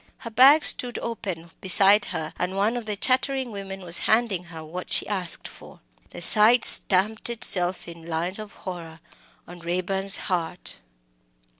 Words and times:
Her 0.17 0.31
bag 0.31 0.65
stood 0.65 0.97
open 0.97 1.51
beside 1.61 2.05
her, 2.05 2.33
and 2.39 2.55
one 2.57 2.75
of 2.75 2.87
the 2.87 2.95
chattering 2.95 3.51
women 3.51 3.81
was 3.81 3.99
handing 4.09 4.45
her 4.45 4.65
what 4.65 4.91
she 4.91 5.05
asked 5.07 5.47
for. 5.47 5.79
The 6.09 6.23
sight 6.23 6.65
stamped 6.65 7.29
itself 7.29 7.87
in 7.87 8.07
lines 8.07 8.39
of 8.39 8.51
horror 8.51 8.99
on 9.47 9.59
Raeburn's 9.59 10.17
heart. 10.17 10.77